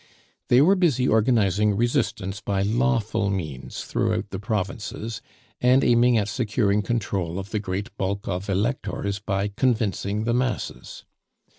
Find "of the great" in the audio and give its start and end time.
7.37-7.95